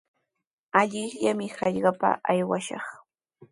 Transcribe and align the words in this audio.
Allaqllami 0.79 1.47
hallqapa 1.57 2.09
aywashaq. 2.31 2.85